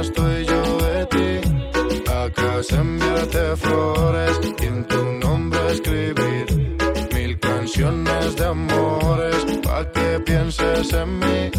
estoy 0.00 0.44
yo 0.44 0.62
de 0.78 1.06
ti. 1.06 1.30
Acá 2.10 2.60
enviarte 2.70 3.56
flores 3.56 4.40
en 4.60 4.84
tu 4.86 5.02
nombre 5.20 5.60
escribir 5.72 6.67
canciones 7.48 8.36
de 8.36 8.44
amores 8.44 9.36
pa' 9.64 9.84
que 9.92 10.20
pienses 10.20 10.92
en 10.92 11.18
mí 11.18 11.50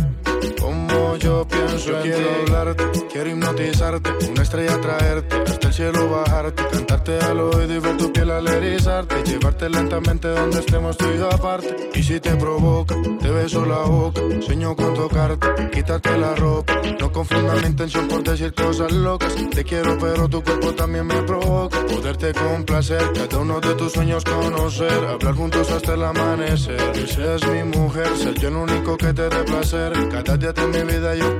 como 0.61 1.15
yo 1.17 1.47
pienso 1.67 1.95
en 1.95 2.01
quiero 2.01 2.29
hablarte, 2.41 2.83
quiero 3.11 3.29
hipnotizarte, 3.29 4.09
una 4.29 4.41
estrella 4.41 4.79
traerte, 4.81 5.35
hasta 5.35 5.67
el 5.67 5.73
cielo 5.73 6.09
bajarte, 6.09 6.63
cantarte 6.71 7.19
al 7.19 7.39
oído 7.39 7.73
y 7.73 7.79
ver 7.79 7.97
tu 7.97 8.11
piel 8.11 8.31
alerizarte, 8.31 9.23
llevarte 9.23 9.69
lentamente 9.69 10.27
donde 10.27 10.59
estemos 10.59 10.97
tú 10.97 11.05
y 11.13 11.17
yo 11.17 11.31
aparte. 11.31 11.89
Y 11.93 12.03
si 12.03 12.19
te 12.19 12.35
provoca, 12.35 12.95
te 13.19 13.29
beso 13.29 13.65
la 13.65 13.79
boca, 13.79 14.21
sueño 14.41 14.75
con 14.75 14.93
tocarte, 14.93 15.69
quitarte 15.71 16.17
la 16.17 16.35
ropa. 16.35 16.73
No 16.99 17.11
confundas 17.11 17.61
mi 17.61 17.67
intención 17.67 18.07
por 18.07 18.23
decir 18.23 18.53
cosas 18.53 18.91
locas. 18.91 19.33
Te 19.51 19.63
quiero, 19.63 19.97
pero 19.99 20.27
tu 20.27 20.43
cuerpo 20.43 20.73
también 20.73 21.07
me 21.07 21.21
provoca. 21.23 21.79
Poderte 21.85 22.33
complacer, 22.33 23.11
cada 23.13 23.39
uno 23.39 23.59
de 23.59 23.73
tus 23.75 23.93
sueños 23.93 24.23
conocer, 24.23 25.05
hablar 25.05 25.33
juntos 25.35 25.71
hasta 25.71 25.93
el 25.93 26.03
amanecer. 26.03 26.91
Que 26.91 27.07
seas 27.07 27.47
mi 27.47 27.63
mujer, 27.63 28.07
ser 28.17 28.33
yo 28.39 28.49
el 28.49 28.55
único 28.55 28.97
que 28.97 29.13
te 29.13 29.29
dé 29.29 29.43
placer. 29.43 29.93
Cada 30.09 30.37
día 30.37 30.51
de 30.51 30.67
mi 30.67 30.91
vida 30.91 31.15
yo 31.15 31.39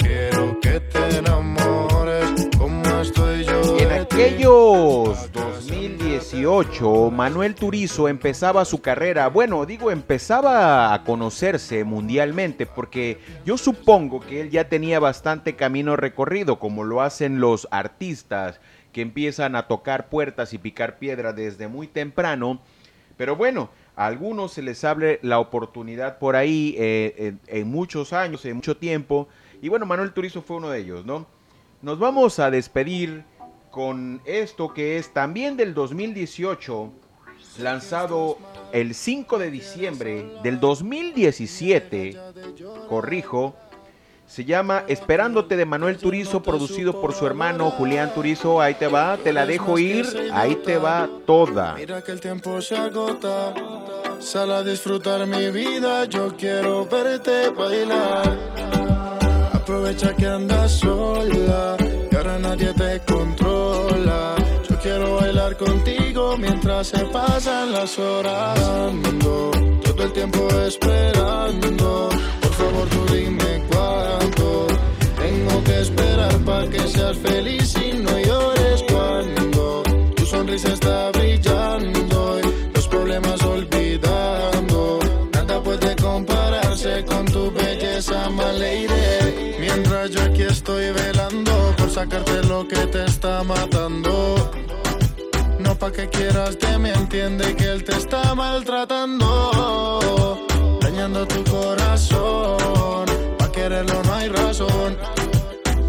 Aquellos 4.21 5.31
2018, 5.31 7.09
Manuel 7.09 7.55
Turizo 7.55 8.07
empezaba 8.07 8.65
su 8.65 8.79
carrera. 8.79 9.27
Bueno, 9.29 9.65
digo, 9.65 9.89
empezaba 9.89 10.93
a 10.93 11.03
conocerse 11.03 11.83
mundialmente 11.83 12.67
porque 12.67 13.17
yo 13.45 13.57
supongo 13.57 14.19
que 14.19 14.41
él 14.41 14.51
ya 14.51 14.69
tenía 14.69 14.99
bastante 14.99 15.55
camino 15.55 15.95
recorrido, 15.95 16.59
como 16.59 16.83
lo 16.83 17.01
hacen 17.01 17.39
los 17.39 17.67
artistas 17.71 18.59
que 18.93 19.01
empiezan 19.01 19.55
a 19.55 19.67
tocar 19.67 20.07
puertas 20.09 20.53
y 20.53 20.59
picar 20.59 20.99
piedra 20.99 21.33
desde 21.33 21.67
muy 21.67 21.87
temprano. 21.87 22.61
Pero 23.17 23.35
bueno, 23.35 23.71
a 23.95 24.05
algunos 24.05 24.53
se 24.53 24.61
les 24.61 24.83
abre 24.83 25.19
la 25.23 25.39
oportunidad 25.39 26.19
por 26.19 26.35
ahí 26.35 26.75
eh, 26.77 27.33
en, 27.47 27.67
muchos 27.71 28.13
años, 28.13 28.45
en 28.45 28.57
mucho 28.57 28.77
tiempo. 28.77 29.27
Y 29.63 29.69
bueno, 29.69 29.87
Manuel 29.87 30.13
Turizo 30.13 30.43
fue 30.43 30.57
uno 30.57 30.69
de 30.69 30.79
ellos, 30.79 31.07
¿no? 31.07 31.25
nos 31.81 31.97
vamos 31.97 32.37
a 32.37 32.51
despedir 32.51 33.23
con 33.71 34.21
esto 34.25 34.73
que 34.73 34.97
es 34.97 35.13
también 35.13 35.57
del 35.57 35.73
2018, 35.73 36.91
lanzado 37.59 38.37
el 38.73 38.93
5 38.93 39.39
de 39.39 39.51
diciembre 39.51 40.31
del 40.43 40.59
2017, 40.59 42.17
corrijo, 42.87 43.55
se 44.31 44.45
llama 44.45 44.85
Esperándote 44.87 45.57
de 45.57 45.65
Manuel 45.65 45.97
Turizo, 45.97 46.41
producido 46.41 47.01
por 47.01 47.13
su 47.13 47.27
hermano 47.27 47.69
Julián 47.69 48.13
Turizo. 48.13 48.61
Ahí 48.61 48.75
te 48.75 48.87
va, 48.87 49.17
te 49.17 49.33
la 49.33 49.45
dejo 49.45 49.77
ir, 49.77 50.05
ahí 50.31 50.55
te 50.55 50.77
va 50.77 51.09
toda. 51.25 51.75
Mira 51.75 52.01
que 52.01 52.13
el 52.13 52.21
tiempo 52.21 52.61
se 52.61 52.77
agota, 52.77 53.53
sal 54.21 54.53
a 54.53 54.63
disfrutar 54.63 55.27
mi 55.27 55.51
vida, 55.51 56.05
yo 56.05 56.33
quiero 56.37 56.85
verte 56.85 57.49
bailar. 57.49 58.39
Aprovecha 59.51 60.15
que 60.15 60.27
andas 60.27 60.71
sola, 60.79 61.75
y 62.09 62.15
ahora 62.15 62.39
nadie 62.39 62.73
te 62.73 63.01
controla. 63.01 63.40
Yo 64.69 64.77
quiero 64.81 65.15
bailar 65.15 65.57
contigo 65.57 66.37
mientras 66.37 66.87
se 66.87 66.99
pasan 67.07 67.73
las 67.73 67.99
horas. 67.99 68.57
Todo 69.83 70.03
el 70.03 70.13
tiempo 70.13 70.47
esperando, 70.65 72.09
por 72.41 72.53
favor 72.53 72.87
tú 72.87 73.13
dime 73.13 73.63
cuánto. 73.69 74.67
Tengo 75.17 75.63
que 75.65 75.81
esperar 75.81 76.37
para 76.45 76.69
que 76.69 76.79
seas 76.87 77.17
feliz 77.17 77.75
y 77.85 77.97
no 77.97 78.17
llores 78.19 78.83
cuando 78.89 79.83
tu 80.15 80.25
sonrisa 80.25 80.71
está 80.73 81.11
brillando 81.11 82.39
y 82.39 82.73
los 82.73 82.87
problemas 82.87 83.41
olvidando. 83.43 84.99
Nada 85.33 85.61
puede 85.61 85.95
compararse 85.97 87.03
con 87.05 87.25
tu 87.25 87.51
belleza, 87.51 88.29
Maleire. 88.29 89.10
Mientras 89.73 90.11
yo 90.11 90.21
aquí 90.21 90.43
estoy 90.43 90.91
velando 90.91 91.73
por 91.77 91.89
sacarte 91.89 92.43
lo 92.43 92.67
que 92.67 92.85
te 92.87 93.05
está 93.05 93.41
matando. 93.43 94.51
No 95.59 95.75
pa' 95.75 95.91
que 95.91 96.09
quieras 96.09 96.57
que 96.57 96.77
me 96.77 96.91
entiende 96.91 97.55
que 97.55 97.71
él 97.71 97.83
te 97.85 97.95
está 97.95 98.35
maltratando. 98.35 100.45
Dañando 100.81 101.25
tu 101.25 101.43
corazón. 101.49 103.05
Pa' 103.37 103.51
quererlo 103.51 104.03
no 104.03 104.13
hay 104.13 104.27
razón. 104.27 104.97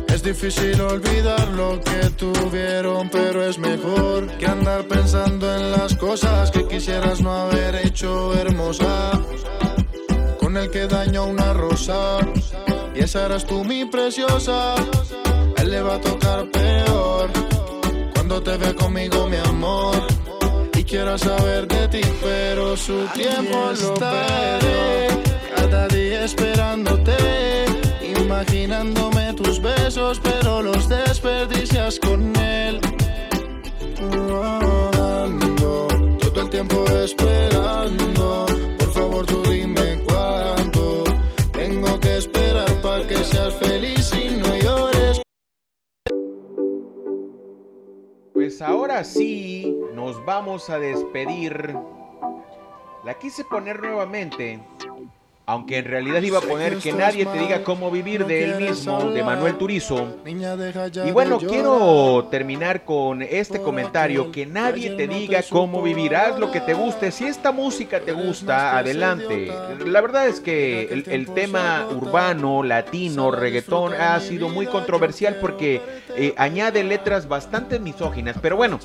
Es 0.09 0.23
difícil 0.23 0.81
olvidar 0.81 1.49
lo 1.49 1.81
que 1.81 2.09
tuvieron, 2.11 3.09
pero 3.09 3.45
es 3.45 3.59
mejor 3.59 4.29
que 4.38 4.47
andar 4.47 4.85
pensando 4.85 5.53
en 5.57 5.73
las 5.73 5.97
cosas 5.97 6.53
que 6.53 6.68
quisieras 6.68 7.21
no 7.21 7.33
haber 7.33 7.75
hecho 7.85 8.33
hermosa. 8.35 9.11
Con 10.38 10.57
el 10.57 10.71
que 10.71 10.87
dañó 10.87 11.25
una 11.25 11.53
rosa, 11.53 12.18
y 12.94 13.00
esa 13.00 13.26
eras 13.26 13.46
tú 13.46 13.64
mi 13.64 13.85
preciosa. 13.85 14.74
Él 15.57 15.70
le 15.70 15.83
va 15.83 15.94
a 15.94 16.00
tocar 16.00 16.46
peor 16.50 17.31
cuando 18.14 18.42
te 18.42 18.57
ve 18.57 18.74
conmigo, 18.74 19.28
mi 19.28 19.37
amor. 19.37 19.96
Y 20.74 20.85
quiero 20.85 21.16
saber 21.18 21.66
de 21.68 21.88
ti, 21.88 22.00
pero 22.22 22.76
su 22.76 23.07
tiempo 23.14 23.72
lo 23.81 23.94
estaré. 23.94 25.09
Cada 25.57 25.88
día 25.88 26.24
esperándote, 26.24 27.16
imaginándome 28.18 29.33
tus 29.35 29.61
besos, 29.61 30.20
pero 30.22 30.62
los 30.62 30.88
desperdicias 30.88 31.98
con 31.98 32.35
él. 32.37 32.81
Ando 34.00 35.88
todo 36.18 36.40
el 36.42 36.50
tiempo 36.50 36.85
esperando. 36.88 38.46
Ahora 48.64 49.03
sí, 49.03 49.77
nos 49.94 50.25
vamos 50.25 50.70
a 50.70 50.79
despedir. 50.79 51.77
La 53.05 53.18
quise 53.18 53.44
poner 53.44 53.81
nuevamente, 53.81 54.61
aunque 55.53 55.77
en 55.77 55.85
realidad 55.85 56.23
iba 56.23 56.38
a 56.38 56.41
poner 56.41 56.79
que 56.79 56.95
nadie 56.95 57.27
te 57.27 57.38
diga 57.38 57.62
cómo 57.62 57.91
vivir 57.91 58.25
de 58.25 58.45
él 58.45 58.71
mismo, 58.71 59.11
de 59.11 59.23
Manuel 59.23 59.59
Turizo. 59.59 60.17
Y 61.05 61.11
bueno, 61.11 61.38
quiero 61.38 62.27
terminar 62.31 62.87
con 62.87 63.21
este 63.21 63.61
comentario, 63.61 64.33
que 64.33 64.47
nadie 64.47 64.97
te 64.97 65.07
diga 65.07 65.43
cómo 65.51 65.83
vivir, 65.83 66.17
haz 66.17 66.38
lo 66.38 66.51
que 66.51 66.62
te 66.62 66.73
guste, 66.73 67.11
si 67.11 67.27
esta 67.27 67.53
música 67.53 68.01
te 68.01 68.12
gusta, 68.12 68.79
adelante. 68.79 69.53
La 69.85 70.01
verdad 70.01 70.27
es 70.27 70.41
que 70.41 70.85
el, 70.85 71.05
el 71.09 71.27
tema 71.35 71.87
urbano, 71.91 72.62
latino, 72.62 73.31
reggaetón 73.31 73.93
ha 73.93 74.19
sido 74.21 74.49
muy 74.49 74.67
controversial 74.67 75.37
porque 75.38 75.83
eh, 76.17 76.33
añade 76.38 76.83
letras 76.83 77.29
bastante 77.29 77.79
misóginas, 77.79 78.37
pero 78.41 78.57
bueno, 78.57 78.81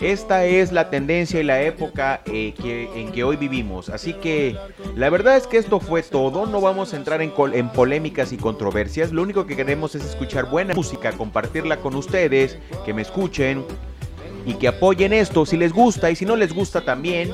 esta 0.00 0.44
es 0.44 0.72
la 0.72 0.90
tendencia 0.90 1.40
y 1.40 1.42
la 1.42 1.62
época 1.62 2.22
eh, 2.26 2.54
que, 2.60 2.90
en 3.00 3.12
que 3.12 3.24
hoy 3.24 3.36
vivimos. 3.36 3.88
Así 3.88 4.14
que 4.14 4.56
la 4.94 5.10
verdad 5.10 5.36
es 5.36 5.46
que 5.46 5.58
esto 5.58 5.80
fue 5.80 6.02
todo. 6.02 6.46
No 6.46 6.60
vamos 6.60 6.94
a 6.94 6.96
entrar 6.96 7.20
en, 7.22 7.32
en 7.52 7.68
polémicas 7.70 8.32
y 8.32 8.36
controversias. 8.36 9.12
Lo 9.12 9.22
único 9.22 9.46
que 9.46 9.56
queremos 9.56 9.94
es 9.94 10.04
escuchar 10.04 10.48
buena 10.48 10.74
música, 10.74 11.12
compartirla 11.12 11.78
con 11.78 11.94
ustedes, 11.96 12.58
que 12.84 12.94
me 12.94 13.02
escuchen 13.02 13.64
y 14.46 14.54
que 14.54 14.68
apoyen 14.68 15.12
esto 15.12 15.44
si 15.44 15.56
les 15.56 15.72
gusta 15.72 16.10
y 16.10 16.16
si 16.16 16.24
no 16.24 16.36
les 16.36 16.54
gusta 16.54 16.84
también. 16.84 17.32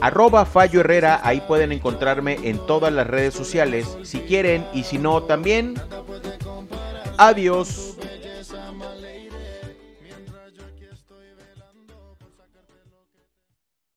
Arroba 0.00 0.46
Fallo 0.46 0.80
Herrera, 0.80 1.20
ahí 1.22 1.42
pueden 1.46 1.72
encontrarme 1.72 2.38
en 2.44 2.58
todas 2.66 2.92
las 2.92 3.06
redes 3.06 3.34
sociales, 3.34 3.98
si 4.02 4.20
quieren 4.20 4.64
y 4.72 4.84
si 4.84 4.98
no 4.98 5.22
también. 5.24 5.74
Adiós. 7.18 7.89